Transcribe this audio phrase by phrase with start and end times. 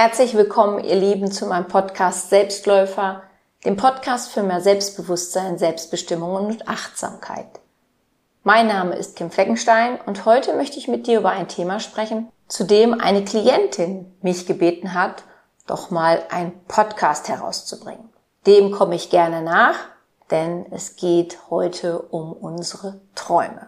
[0.00, 3.24] Herzlich willkommen, ihr Lieben, zu meinem Podcast Selbstläufer,
[3.64, 7.48] dem Podcast für mehr Selbstbewusstsein, Selbstbestimmung und Achtsamkeit.
[8.44, 12.28] Mein Name ist Kim Fleckenstein und heute möchte ich mit dir über ein Thema sprechen,
[12.46, 15.24] zu dem eine Klientin mich gebeten hat,
[15.66, 18.08] doch mal ein Podcast herauszubringen.
[18.46, 19.80] Dem komme ich gerne nach,
[20.30, 23.66] denn es geht heute um unsere Träume.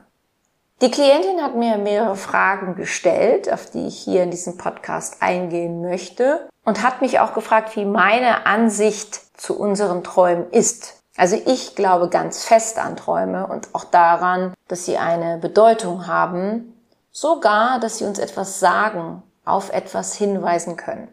[0.82, 5.82] Die Klientin hat mir mehrere Fragen gestellt, auf die ich hier in diesem Podcast eingehen
[5.82, 11.02] möchte und hat mich auch gefragt, wie meine Ansicht zu unseren Träumen ist.
[11.18, 16.80] Also ich glaube ganz fest an Träume und auch daran, dass sie eine Bedeutung haben,
[17.12, 21.08] sogar, dass sie uns etwas sagen, auf etwas hinweisen können.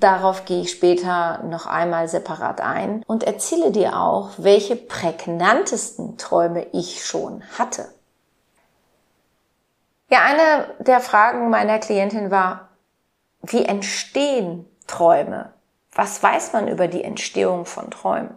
[0.00, 6.66] Darauf gehe ich später noch einmal separat ein und erzähle dir auch, welche prägnantesten Träume
[6.72, 7.86] ich schon hatte.
[10.12, 12.68] Ja, eine der Fragen meiner Klientin war,
[13.40, 15.54] wie entstehen Träume?
[15.94, 18.34] Was weiß man über die Entstehung von Träumen?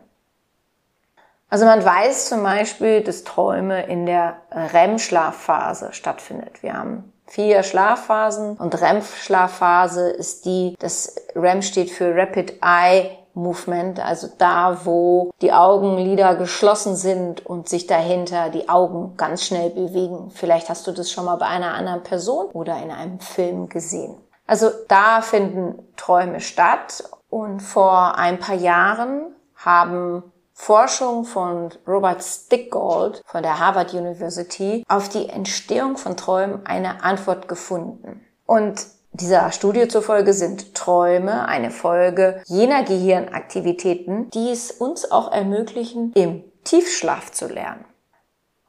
[1.49, 6.63] Also man weiß zum Beispiel, dass Träume in der REM-Schlafphase stattfindet.
[6.63, 13.99] Wir haben vier Schlafphasen und REM-Schlafphase ist die, das REM steht für Rapid Eye Movement,
[13.99, 20.31] also da, wo die Augenlider geschlossen sind und sich dahinter die Augen ganz schnell bewegen.
[20.33, 24.15] Vielleicht hast du das schon mal bei einer anderen Person oder in einem Film gesehen.
[24.47, 33.21] Also da finden Träume statt und vor ein paar Jahren haben Forschung von Robert Stickgold
[33.25, 38.25] von der Harvard University auf die Entstehung von Träumen eine Antwort gefunden.
[38.45, 38.85] Und
[39.17, 46.43] dieser Studie zufolge sind Träume eine Folge jener Gehirnaktivitäten, die es uns auch ermöglichen, im
[46.63, 47.85] Tiefschlaf zu lernen.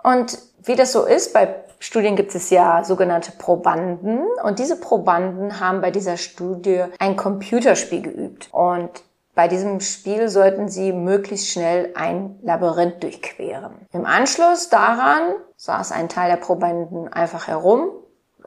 [0.03, 5.61] Und wie das so ist, bei Studien gibt es ja sogenannte Probanden und diese Probanden
[5.61, 8.91] haben bei dieser Studie ein Computerspiel geübt und
[9.35, 13.87] bei diesem Spiel sollten sie möglichst schnell ein Labyrinth durchqueren.
[13.93, 17.91] Im Anschluss daran saß ein Teil der Probanden einfach herum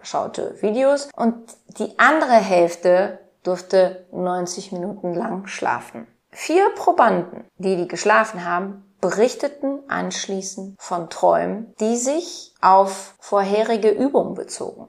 [0.03, 1.35] schaute Videos und
[1.77, 6.07] die andere Hälfte durfte 90 Minuten lang schlafen.
[6.31, 14.35] Vier Probanden, die die geschlafen haben, berichteten anschließend von Träumen, die sich auf vorherige Übungen
[14.35, 14.87] bezogen.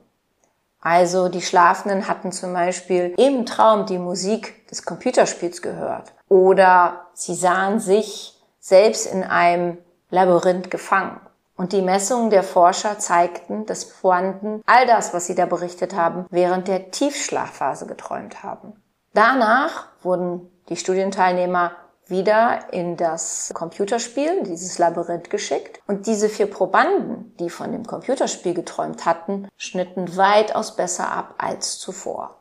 [0.82, 7.34] Also die Schlafenden hatten zum Beispiel im Traum die Musik des Computerspiels gehört oder sie
[7.34, 9.78] sahen sich selbst in einem
[10.10, 11.20] Labyrinth gefangen.
[11.60, 16.24] Und die Messungen der Forscher zeigten, dass Probanden all das, was sie da berichtet haben,
[16.30, 18.82] während der Tiefschlafphase geträumt haben.
[19.12, 21.72] Danach wurden die Studienteilnehmer
[22.06, 25.82] wieder in das Computerspiel, dieses Labyrinth geschickt.
[25.86, 31.78] Und diese vier Probanden, die von dem Computerspiel geträumt hatten, schnitten weitaus besser ab als
[31.78, 32.36] zuvor.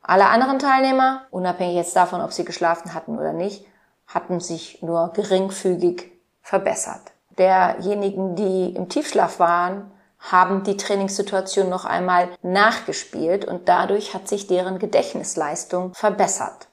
[0.00, 3.66] Alle anderen Teilnehmer, unabhängig jetzt davon, ob sie geschlafen hatten oder nicht,
[4.06, 12.28] hatten sich nur geringfügig verbessert derjenigen, die im Tiefschlaf waren, haben die Trainingssituation noch einmal
[12.42, 16.68] nachgespielt und dadurch hat sich deren Gedächtnisleistung verbessert.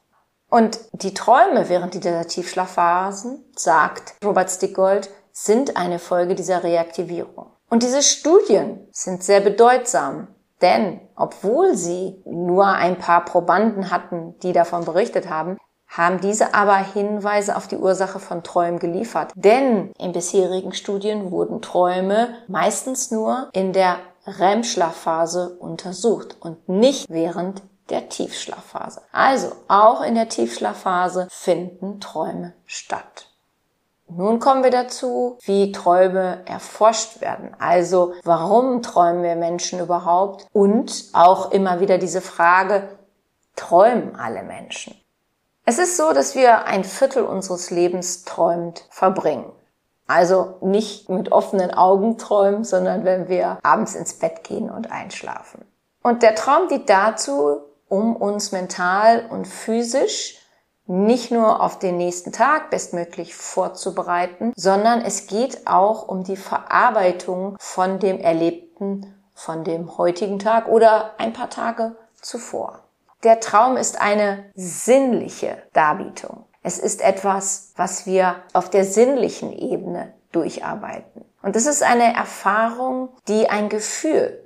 [0.49, 7.47] Und die Träume während dieser Tiefschlafphasen, sagt Robert Stickgold, sind eine Folge dieser Reaktivierung.
[7.69, 10.27] Und diese Studien sind sehr bedeutsam,
[10.61, 15.57] denn obwohl sie nur ein paar Probanden hatten, die davon berichtet haben,
[15.93, 19.31] haben diese aber Hinweise auf die Ursache von Träumen geliefert.
[19.35, 27.61] Denn in bisherigen Studien wurden Träume meistens nur in der REM-Schlafphase untersucht und nicht während
[27.89, 29.01] der Tiefschlafphase.
[29.11, 33.29] Also auch in der Tiefschlafphase finden Träume statt.
[34.07, 37.55] Nun kommen wir dazu, wie Träume erforscht werden.
[37.59, 40.47] Also warum träumen wir Menschen überhaupt?
[40.53, 42.89] Und auch immer wieder diese Frage,
[43.55, 44.95] träumen alle Menschen?
[45.65, 49.51] Es ist so, dass wir ein Viertel unseres Lebens träumend verbringen.
[50.07, 55.65] Also nicht mit offenen Augen träumen, sondern wenn wir abends ins Bett gehen und einschlafen.
[56.01, 60.39] Und der Traum dient dazu, um uns mental und physisch
[60.85, 67.55] nicht nur auf den nächsten Tag bestmöglich vorzubereiten, sondern es geht auch um die Verarbeitung
[67.57, 72.82] von dem Erlebten von dem heutigen Tag oder ein paar Tage zuvor.
[73.23, 76.45] Der Traum ist eine sinnliche Darbietung.
[76.61, 81.23] Es ist etwas, was wir auf der sinnlichen Ebene durcharbeiten.
[81.41, 84.39] Und es ist eine Erfahrung, die ein Gefühl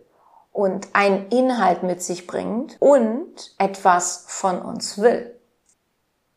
[0.51, 5.39] und einen Inhalt mit sich bringt und etwas von uns will.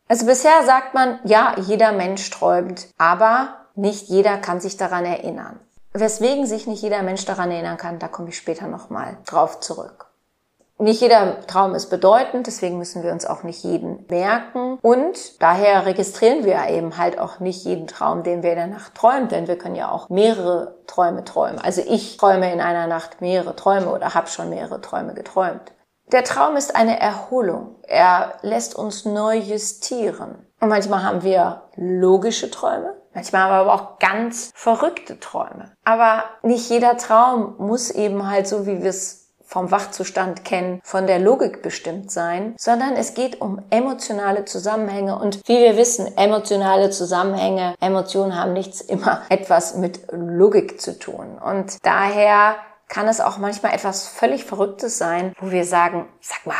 [0.07, 5.59] Also bisher sagt man, ja, jeder Mensch träumt, aber nicht jeder kann sich daran erinnern.
[5.93, 10.10] Weswegen sich nicht jeder Mensch daran erinnern kann, da komme ich später nochmal drauf zurück.
[10.81, 14.79] Nicht jeder Traum ist bedeutend, deswegen müssen wir uns auch nicht jeden merken.
[14.81, 18.95] Und daher registrieren wir eben halt auch nicht jeden Traum, den wir in der Nacht
[18.95, 21.59] träumen, denn wir können ja auch mehrere Träume träumen.
[21.59, 25.71] Also ich träume in einer Nacht mehrere Träume oder habe schon mehrere Träume geträumt.
[26.11, 27.75] Der Traum ist eine Erholung.
[27.83, 30.47] Er lässt uns neu justieren.
[30.59, 35.71] Und manchmal haben wir logische Träume, manchmal haben wir aber auch ganz verrückte Träume.
[35.85, 41.07] Aber nicht jeder Traum muss eben halt so, wie wir es vom Wachzustand kennen, von
[41.07, 46.89] der Logik bestimmt sein, sondern es geht um emotionale Zusammenhänge und wie wir wissen, emotionale
[46.89, 52.55] Zusammenhänge, Emotionen haben nichts immer etwas mit Logik zu tun und daher
[52.87, 56.55] kann es auch manchmal etwas völlig Verrücktes sein, wo wir sagen, sag mal,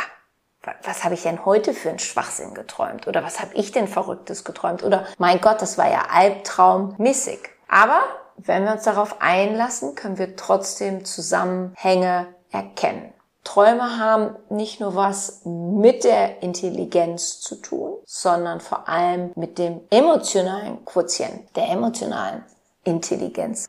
[0.84, 3.08] was habe ich denn heute für einen Schwachsinn geträumt?
[3.08, 4.84] Oder was habe ich denn Verrücktes geträumt?
[4.84, 7.50] Oder mein Gott, das war ja albtraummissig.
[7.68, 8.00] Aber
[8.36, 13.12] wenn wir uns darauf einlassen, können wir trotzdem Zusammenhänge erkennen.
[13.44, 19.80] Träume haben nicht nur was mit der Intelligenz zu tun, sondern vor allem mit dem
[19.90, 22.44] emotionalen Quotient, der emotionalen
[22.84, 23.68] Intelligenz.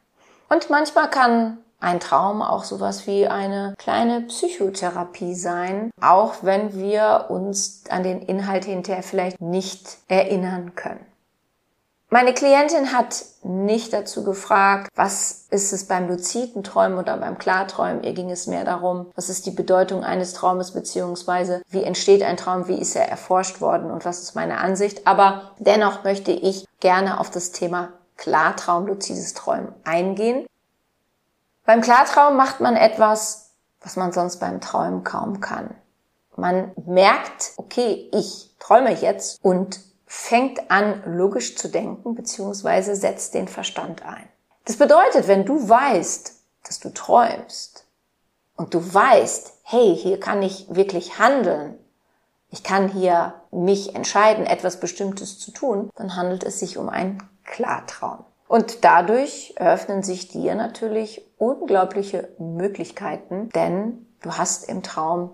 [0.49, 7.25] Und manchmal kann ein Traum auch sowas wie eine kleine Psychotherapie sein, auch wenn wir
[7.29, 11.05] uns an den Inhalt hinterher vielleicht nicht erinnern können.
[12.13, 18.03] Meine Klientin hat nicht dazu gefragt, was ist es beim luziden Träumen oder beim Klarträumen.
[18.03, 22.37] Ihr ging es mehr darum, was ist die Bedeutung eines Traumes beziehungsweise wie entsteht ein
[22.37, 25.07] Traum, wie ist er erforscht worden und was ist meine Ansicht.
[25.07, 30.45] Aber dennoch möchte ich gerne auf das Thema Klartraum, luzides Träumen eingehen.
[31.65, 35.73] Beim Klartraum macht man etwas, was man sonst beim Träumen kaum kann.
[36.35, 43.47] Man merkt, okay, ich träume jetzt und fängt an, logisch zu denken, beziehungsweise setzt den
[43.47, 44.27] Verstand ein.
[44.65, 46.33] Das bedeutet, wenn du weißt,
[46.65, 47.85] dass du träumst
[48.55, 51.77] und du weißt, hey, hier kann ich wirklich handeln,
[52.49, 57.21] ich kann hier mich entscheiden, etwas Bestimmtes zu tun, dann handelt es sich um einen
[57.45, 58.25] Klartraum.
[58.47, 65.31] Und dadurch eröffnen sich dir natürlich unglaubliche Möglichkeiten, denn du hast im Traum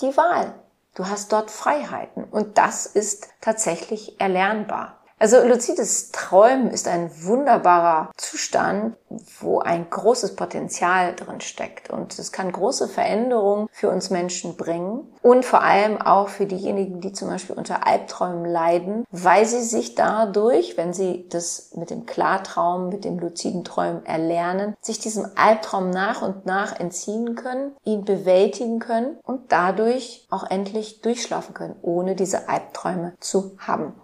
[0.00, 0.54] die Wahl.
[0.94, 5.01] Du hast dort Freiheiten und das ist tatsächlich erlernbar.
[5.22, 8.96] Also luzides Träumen ist ein wunderbarer Zustand,
[9.38, 11.90] wo ein großes Potenzial drin steckt.
[11.90, 17.00] Und es kann große Veränderungen für uns Menschen bringen und vor allem auch für diejenigen,
[17.00, 22.04] die zum Beispiel unter Albträumen leiden, weil sie sich dadurch, wenn sie das mit dem
[22.04, 28.04] Klartraum, mit dem luziden Träumen erlernen, sich diesem Albtraum nach und nach entziehen können, ihn
[28.04, 33.94] bewältigen können und dadurch auch endlich durchschlafen können, ohne diese Albträume zu haben.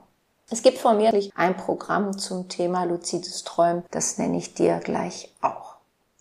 [0.50, 5.35] Es gibt von mir ein Programm zum Thema luzides Träumen, das nenne ich dir gleich
[5.43, 5.75] auch.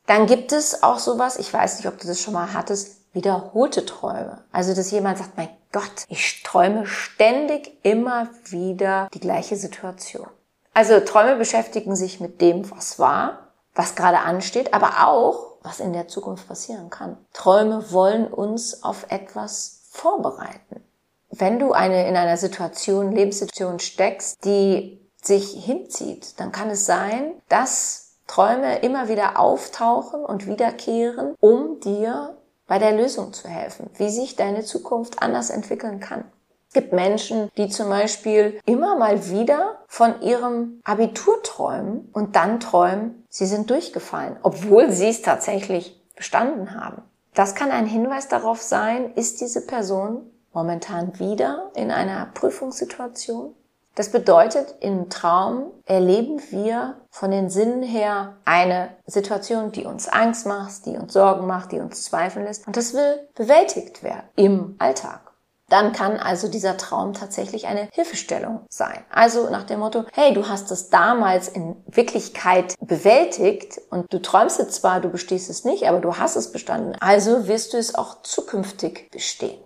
[0.06, 3.86] Dann gibt es auch sowas, ich weiß nicht, ob du das schon mal hattest, wiederholte
[3.86, 4.44] Träume.
[4.52, 10.28] Also, dass jemand sagt, mein Gott, ich träume ständig immer wieder die gleiche Situation.
[10.74, 15.94] Also, Träume beschäftigen sich mit dem, was war, was gerade ansteht, aber auch, was in
[15.94, 17.18] der Zukunft passieren kann.
[17.34, 20.87] Träume wollen uns auf etwas vorbereiten.
[21.30, 27.34] Wenn du eine, in einer Situation, Lebenssituation steckst, die sich hinzieht, dann kann es sein,
[27.50, 34.10] dass Träume immer wieder auftauchen und wiederkehren, um dir bei der Lösung zu helfen, wie
[34.10, 36.26] sich deine Zukunft anders entwickeln kann.
[36.68, 42.60] Es gibt Menschen, die zum Beispiel immer mal wieder von ihrem Abitur träumen und dann
[42.60, 47.04] träumen, sie sind durchgefallen, obwohl sie es tatsächlich bestanden haben.
[47.34, 53.54] Das kann ein Hinweis darauf sein, ist diese Person momentan wieder in einer Prüfungssituation.
[53.94, 60.48] Das bedeutet, im Traum erleben wir von den Sinnen her eine Situation, die uns Angst
[60.48, 62.66] macht, die uns Sorgen macht, die uns zweifeln lässt.
[62.66, 65.22] Und das will bewältigt werden im Alltag.
[65.70, 69.04] Dann kann also dieser Traum tatsächlich eine Hilfestellung sein.
[69.12, 74.60] Also nach dem Motto, hey, du hast es damals in Wirklichkeit bewältigt und du träumst
[74.60, 76.96] es zwar, du bestehst es nicht, aber du hast es bestanden.
[77.00, 79.60] Also wirst du es auch zukünftig bestehen.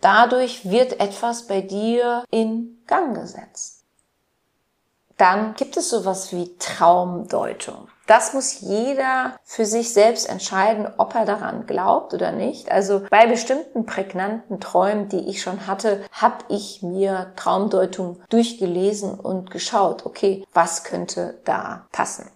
[0.00, 3.76] Dadurch wird etwas bei dir in Gang gesetzt.
[5.16, 7.88] Dann gibt es sowas wie Traumdeutung.
[8.06, 12.70] Das muss jeder für sich selbst entscheiden, ob er daran glaubt oder nicht.
[12.70, 19.50] Also bei bestimmten prägnanten Träumen, die ich schon hatte, habe ich mir Traumdeutung durchgelesen und
[19.50, 22.30] geschaut, okay, was könnte da passen.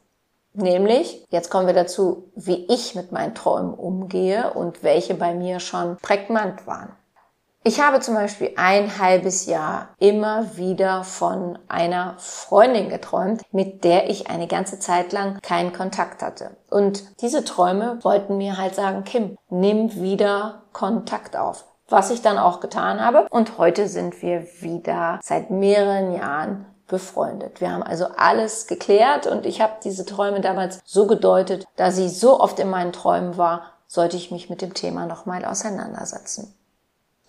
[0.52, 5.61] Nämlich, jetzt kommen wir dazu, wie ich mit meinen Träumen umgehe und welche bei mir
[5.61, 6.97] schon prägnant waren.
[7.62, 14.09] Ich habe zum Beispiel ein halbes Jahr immer wieder von einer Freundin geträumt, mit der
[14.09, 16.57] ich eine ganze Zeit lang keinen Kontakt hatte.
[16.71, 21.67] Und diese Träume wollten mir halt sagen, Kim, nimm wieder Kontakt auf.
[21.90, 23.26] Was ich dann auch getan habe.
[23.29, 27.61] Und heute sind wir wieder seit mehreren Jahren befreundet.
[27.61, 32.09] Wir haben also alles geklärt und ich habe diese Träume damals so gedeutet, da sie
[32.09, 36.55] so oft in meinen Träumen war, sollte ich mich mit dem Thema nochmal auseinandersetzen.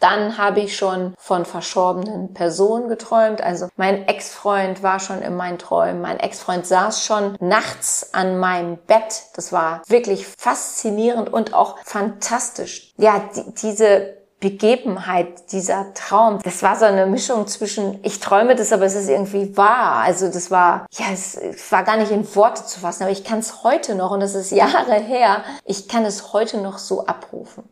[0.01, 3.41] Dann habe ich schon von verstorbenen Personen geträumt.
[3.41, 6.01] Also mein Ex-Freund war schon in meinen Träumen.
[6.01, 9.24] Mein Ex-Freund saß schon nachts an meinem Bett.
[9.36, 12.93] Das war wirklich faszinierend und auch fantastisch.
[12.98, 18.74] Ja, die, diese Begebenheit, dieser Traum, das war so eine Mischung zwischen, ich träume das,
[18.74, 20.01] aber es ist irgendwie wahr.
[20.03, 21.39] Also das war, ja, es,
[21.70, 24.34] war gar nicht in Worte zu fassen, aber ich kann es heute noch, und das
[24.34, 27.70] ist Jahre her, ich kann es heute noch so abrufen.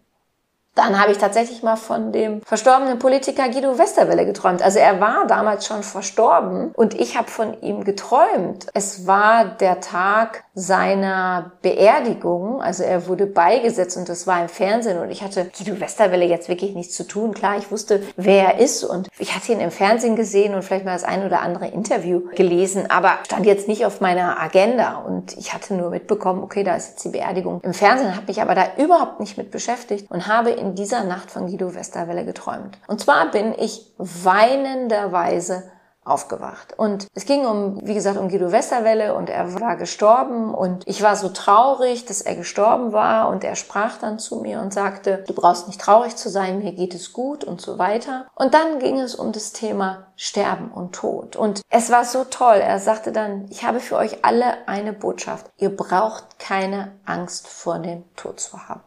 [0.80, 4.62] Dann habe ich tatsächlich mal von dem verstorbenen Politiker Guido Westerwelle geträumt.
[4.62, 8.68] Also er war damals schon verstorben und ich habe von ihm geträumt.
[8.74, 15.00] Es war der Tag seiner Beerdigung, also er wurde beigesetzt und das war im Fernsehen
[15.00, 17.34] und ich hatte Guido Westerwelle jetzt wirklich nichts zu tun.
[17.34, 20.84] Klar, ich wusste, wer er ist und ich hatte ihn im Fernsehen gesehen und vielleicht
[20.84, 25.38] mal das ein oder andere Interview gelesen, aber stand jetzt nicht auf meiner Agenda und
[25.38, 28.54] ich hatte nur mitbekommen, okay, da ist jetzt die Beerdigung im Fernsehen, habe mich aber
[28.54, 32.78] da überhaupt nicht mit beschäftigt und habe in dieser Nacht von Guido Westerwelle geträumt.
[32.88, 35.64] Und zwar bin ich weinenderweise
[36.10, 36.74] aufgewacht.
[36.78, 41.02] Und es ging um, wie gesagt, um Guido Westerwelle und er war gestorben und ich
[41.02, 45.24] war so traurig, dass er gestorben war und er sprach dann zu mir und sagte,
[45.28, 48.28] du brauchst nicht traurig zu sein, mir geht es gut und so weiter.
[48.36, 51.36] Und dann ging es um das Thema Sterben und Tod.
[51.36, 52.58] Und es war so toll.
[52.58, 55.50] Er sagte dann, ich habe für euch alle eine Botschaft.
[55.58, 58.82] Ihr braucht keine Angst vor dem Tod zu haben.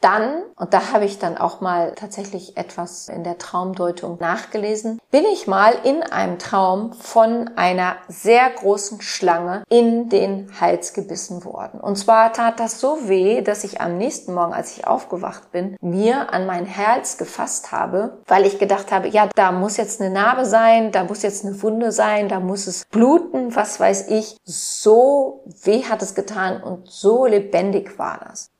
[0.00, 5.24] Dann, und da habe ich dann auch mal tatsächlich etwas in der Traumdeutung nachgelesen, bin
[5.32, 11.80] ich mal in einem Traum von einer sehr großen Schlange in den Hals gebissen worden.
[11.80, 15.76] Und zwar tat das so weh, dass ich am nächsten Morgen, als ich aufgewacht bin,
[15.80, 20.10] mir an meinen Hals gefasst habe, weil ich gedacht habe, ja, da muss jetzt eine
[20.10, 24.36] Narbe sein, da muss jetzt eine Wunde sein, da muss es bluten, was weiß ich.
[24.44, 28.50] So weh hat es getan und so lebendig war das.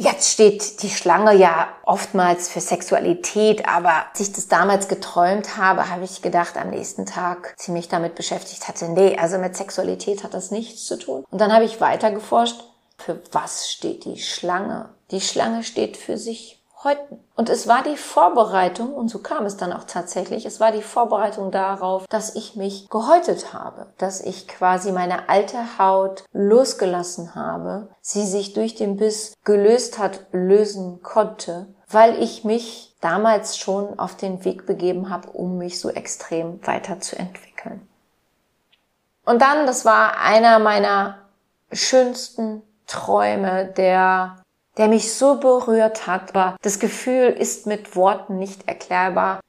[0.00, 5.90] Jetzt steht die Schlange ja oftmals für Sexualität, aber als ich das damals geträumt habe,
[5.90, 9.56] habe ich gedacht am nächsten Tag, als ich mich damit beschäftigt hatte, nee, also mit
[9.56, 11.24] Sexualität hat das nichts zu tun.
[11.28, 12.62] Und dann habe ich weiter geforscht,
[12.96, 14.88] für was steht die Schlange?
[15.10, 17.18] Die Schlange steht für sich häuten.
[17.34, 20.82] Und es war die Vorbereitung, und so kam es dann auch tatsächlich, es war die
[20.82, 27.88] Vorbereitung darauf, dass ich mich gehäutet habe, dass ich quasi meine alte Haut losgelassen habe,
[28.00, 34.16] sie sich durch den Biss gelöst hat, lösen konnte, weil ich mich damals schon auf
[34.16, 37.86] den Weg begeben habe, um mich so extrem weiterzuentwickeln.
[39.24, 41.18] Und dann, das war einer meiner
[41.70, 44.42] schönsten Träume, der
[44.78, 46.34] der mich so berührt hat.
[46.34, 49.40] Aber das Gefühl ist mit Worten nicht erklärbar.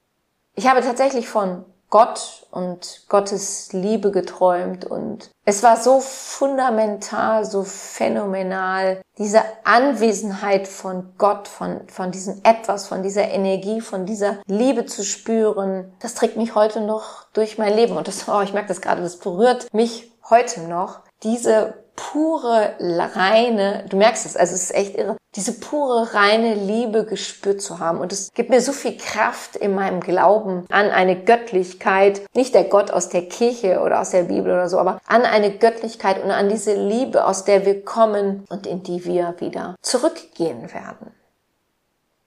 [0.54, 7.64] Ich habe tatsächlich von Gott und Gottes Liebe geträumt und es war so fundamental, so
[7.64, 14.86] phänomenal, diese Anwesenheit von Gott, von, von diesem Etwas, von dieser Energie, von dieser Liebe
[14.86, 18.68] zu spüren, das trägt mich heute noch durch mein Leben und das, oh, ich merke
[18.68, 24.64] das gerade, das berührt mich heute noch, diese pure, reine, du merkst es, also es
[24.64, 27.98] ist echt irre, diese pure, reine Liebe gespürt zu haben.
[27.98, 32.64] Und es gibt mir so viel Kraft in meinem Glauben an eine Göttlichkeit, nicht der
[32.64, 36.30] Gott aus der Kirche oder aus der Bibel oder so, aber an eine Göttlichkeit und
[36.30, 41.12] an diese Liebe, aus der wir kommen und in die wir wieder zurückgehen werden.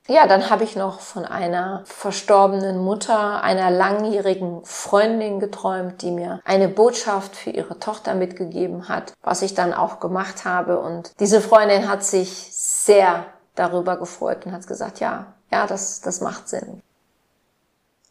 [0.08, 6.42] Ja, dann habe ich noch von einer verstorbenen Mutter, einer langjährigen Freundin geträumt, die mir
[6.44, 10.80] eine Botschaft für ihre Tochter mitgegeben hat, was ich dann auch gemacht habe.
[10.80, 16.20] Und diese Freundin hat sich sehr darüber gefreut und hat gesagt, ja, ja, das, das
[16.20, 16.82] macht Sinn.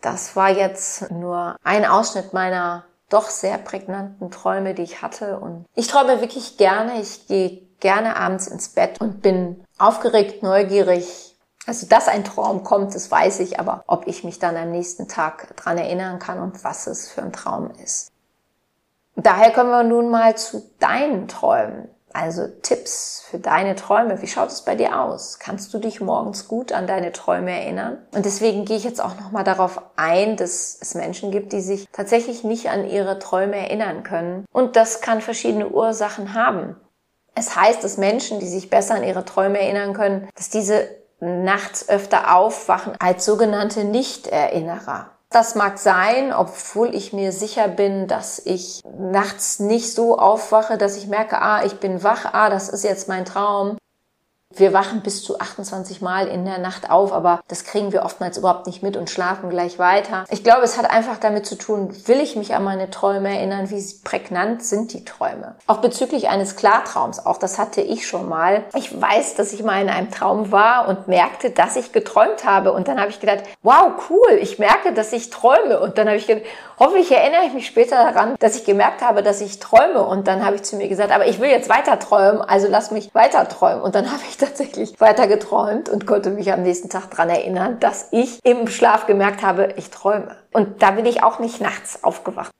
[0.01, 5.39] Das war jetzt nur ein Ausschnitt meiner doch sehr prägnanten Träume, die ich hatte.
[5.39, 7.01] Und ich träume wirklich gerne.
[7.03, 11.32] Ich gehe gerne abends ins Bett und bin aufgeregt, neugierig,
[11.67, 15.07] also, dass ein Traum kommt, das weiß ich, aber ob ich mich dann am nächsten
[15.07, 18.11] Tag dran erinnern kann und was es für ein Traum ist.
[19.15, 21.89] Daher kommen wir nun mal zu deinen Träumen.
[22.15, 24.21] Also Tipps für deine Träume.
[24.21, 25.39] Wie schaut es bei dir aus?
[25.39, 27.99] Kannst du dich morgens gut an deine Träume erinnern?
[28.15, 31.89] Und deswegen gehe ich jetzt auch nochmal darauf ein, dass es Menschen gibt, die sich
[31.91, 34.45] tatsächlich nicht an ihre Träume erinnern können.
[34.53, 36.77] Und das kann verschiedene Ursachen haben.
[37.35, 40.87] Es heißt, dass Menschen, die sich besser an ihre Träume erinnern können, dass diese
[41.23, 45.11] nachts öfter aufwachen als sogenannte Nichterinnerer.
[45.31, 50.97] Das mag sein, obwohl ich mir sicher bin, dass ich nachts nicht so aufwache, dass
[50.97, 53.79] ich merke, ah, ich bin wach, ah, das ist jetzt mein Traum.
[54.55, 58.37] Wir wachen bis zu 28 Mal in der Nacht auf, aber das kriegen wir oftmals
[58.37, 60.25] überhaupt nicht mit und schlafen gleich weiter.
[60.31, 63.71] Ich glaube, es hat einfach damit zu tun, will ich mich an meine Träume erinnern,
[63.71, 65.57] wie prägnant sind die Träume.
[65.67, 68.65] Auch bezüglich eines Klartraums, auch das hatte ich schon mal.
[68.75, 72.73] Ich weiß, dass ich mal in einem Traum war und merkte, dass ich geträumt habe
[72.73, 76.17] und dann habe ich gedacht, wow, cool, ich merke, dass ich träume und dann habe
[76.17, 76.47] ich gedacht,
[76.79, 80.45] hoffentlich erinnere ich mich später daran, dass ich gemerkt habe, dass ich träume und dann
[80.45, 83.49] habe ich zu mir gesagt, aber ich will jetzt weiter träumen, also lass mich weiter
[83.49, 87.31] träumen und dann habe ich tatsächlich weiter geträumt und konnte mich am nächsten Tag dran
[87.31, 90.37] erinnern, dass ich im Schlaf gemerkt habe, ich träume.
[90.53, 92.51] Und da bin ich auch nicht nachts aufgewacht.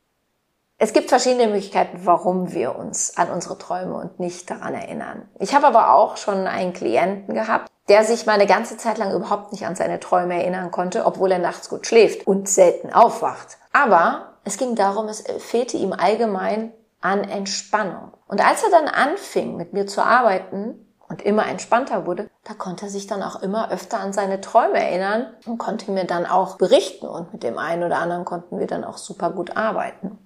[0.79, 5.29] Es gibt verschiedene Möglichkeiten, warum wir uns an unsere Träume und nicht daran erinnern.
[5.39, 9.13] Ich habe aber auch schon einen Klienten gehabt, der sich mal eine ganze Zeit lang
[9.13, 13.59] überhaupt nicht an seine Träume erinnern konnte, obwohl er nachts gut schläft und selten aufwacht.
[13.73, 18.13] Aber es ging darum, es fehlte ihm allgemein an Entspannung.
[18.27, 22.87] Und als er dann anfing, mit mir zu arbeiten, und immer entspannter wurde, da konnte
[22.87, 26.57] er sich dann auch immer öfter an seine Träume erinnern und konnte mir dann auch
[26.57, 30.19] berichten und mit dem einen oder anderen konnten wir dann auch super gut arbeiten.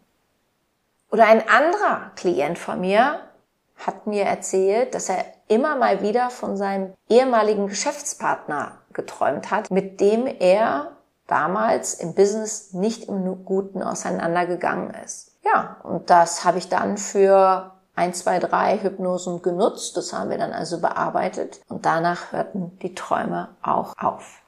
[1.11, 3.19] Oder ein anderer Klient von mir
[3.85, 10.01] hat mir erzählt, dass er immer mal wieder von seinem ehemaligen Geschäftspartner geträumt hat, mit
[10.01, 10.93] dem er
[11.27, 15.33] damals im Business nicht im Guten auseinandergegangen ist.
[15.45, 19.97] Ja, und das habe ich dann für 1, 2, 3 Hypnosen genutzt.
[19.97, 21.61] Das haben wir dann also bearbeitet.
[21.69, 24.43] Und danach hörten die Träume auch auf.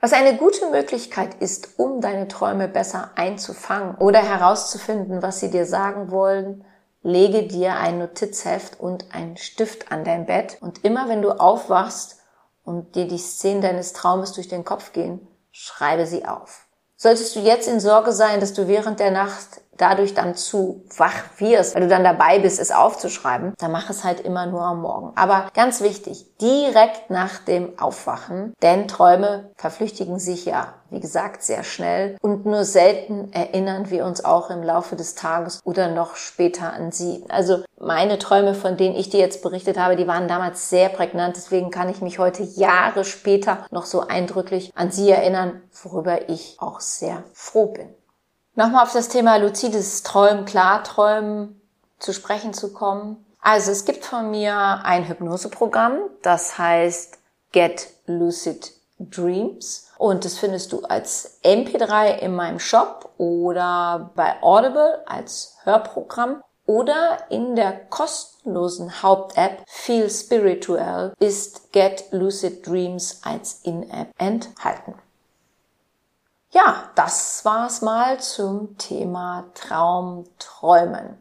[0.00, 5.66] Was eine gute Möglichkeit ist, um deine Träume besser einzufangen oder herauszufinden, was sie dir
[5.66, 6.64] sagen wollen,
[7.02, 12.18] lege dir ein Notizheft und einen Stift an dein Bett und immer wenn du aufwachst
[12.64, 16.66] und dir die Szenen deines Traumes durch den Kopf gehen, schreibe sie auf.
[16.96, 21.24] Solltest du jetzt in Sorge sein, dass du während der Nacht dadurch dann zu wach
[21.38, 24.82] wirst, weil du dann dabei bist, es aufzuschreiben, dann mach es halt immer nur am
[24.82, 25.12] Morgen.
[25.16, 31.64] Aber ganz wichtig, direkt nach dem Aufwachen, denn Träume verflüchtigen sich ja, wie gesagt, sehr
[31.64, 36.72] schnell und nur selten erinnern wir uns auch im Laufe des Tages oder noch später
[36.72, 37.24] an sie.
[37.28, 41.36] Also meine Träume, von denen ich dir jetzt berichtet habe, die waren damals sehr prägnant,
[41.36, 46.56] deswegen kann ich mich heute Jahre später noch so eindrücklich an sie erinnern, worüber ich
[46.58, 47.88] auch sehr froh bin.
[48.58, 51.60] Nochmal auf das Thema luzides Träumen, Klarträumen
[52.00, 53.24] zu sprechen zu kommen.
[53.40, 57.20] Also es gibt von mir ein Hypnoseprogramm, das heißt
[57.52, 59.92] Get Lucid Dreams.
[59.96, 67.18] Und das findest du als MP3 in meinem Shop oder bei Audible als Hörprogramm oder
[67.30, 74.96] in der kostenlosen Haupt-App Feel Spiritual ist Get Lucid Dreams als In-App enthalten.
[76.50, 81.18] Ja, das war's mal zum Thema Traumträumen.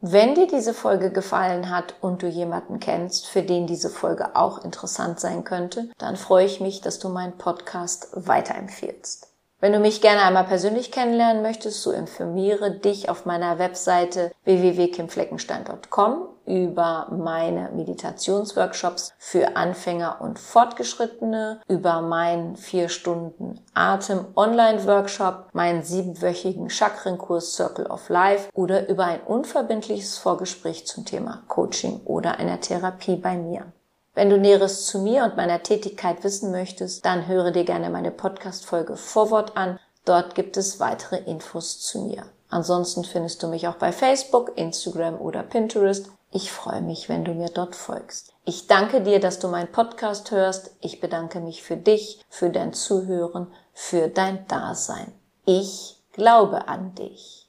[0.00, 4.64] Wenn dir diese Folge gefallen hat und du jemanden kennst, für den diese Folge auch
[4.64, 9.33] interessant sein könnte, dann freue ich mich, dass du meinen Podcast weiterempfiehlst.
[9.64, 16.28] Wenn du mich gerne einmal persönlich kennenlernen möchtest, so informiere dich auf meiner Webseite www.kimfleckenstein.com
[16.44, 25.82] über meine Meditationsworkshops für Anfänger und Fortgeschrittene, über meinen vier Stunden Atem Online Workshop, meinen
[25.82, 32.60] siebenwöchigen Chakrenkurs Circle of Life oder über ein unverbindliches Vorgespräch zum Thema Coaching oder einer
[32.60, 33.72] Therapie bei mir.
[34.14, 38.12] Wenn du Näheres zu mir und meiner Tätigkeit wissen möchtest, dann höre dir gerne meine
[38.12, 39.80] Podcast-Folge Vorwort an.
[40.04, 42.24] Dort gibt es weitere Infos zu mir.
[42.48, 46.10] Ansonsten findest du mich auch bei Facebook, Instagram oder Pinterest.
[46.30, 48.32] Ich freue mich, wenn du mir dort folgst.
[48.44, 50.70] Ich danke dir, dass du meinen Podcast hörst.
[50.80, 55.12] Ich bedanke mich für dich, für dein Zuhören, für dein Dasein.
[55.44, 57.43] Ich glaube an dich.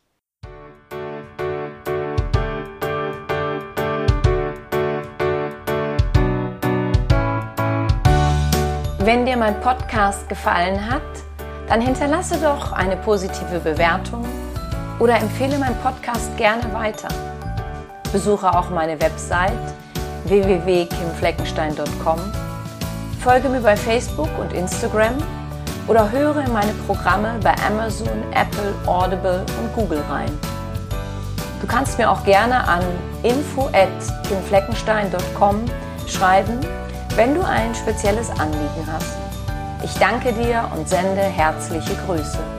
[9.05, 11.03] Wenn dir mein Podcast gefallen hat,
[11.69, 14.25] dann hinterlasse doch eine positive Bewertung
[14.97, 17.09] oder empfehle meinen Podcast gerne weiter.
[18.11, 19.51] Besuche auch meine Website
[20.23, 22.19] www.kimfleckenstein.com,
[23.23, 25.13] folge mir bei Facebook und Instagram
[25.87, 30.35] oder höre in meine Programme bei Amazon, Apple, Audible und Google rein.
[31.61, 32.81] Du kannst mir auch gerne an
[33.21, 35.65] info@kimfleckenstein.com
[36.07, 36.59] schreiben
[37.15, 39.17] wenn du ein spezielles Anliegen hast.
[39.83, 42.54] Ich danke dir und sende herzliche Grüße.